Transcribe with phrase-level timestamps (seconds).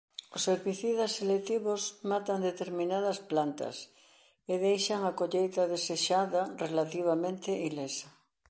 [0.35, 3.75] Os herbicidas selectivos matan determinadas plantas
[4.51, 8.09] e deixan a colleita desexada relativamente ilesa.